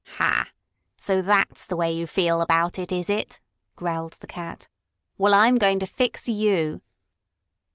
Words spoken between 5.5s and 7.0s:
going to fix you!"